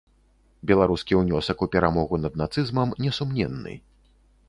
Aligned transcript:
Беларускі 0.71 1.19
ўнёсак 1.19 1.57
у 1.67 1.69
перамогу 1.77 2.21
над 2.25 2.43
нацызмам 2.45 2.99
несумненны. 3.07 3.79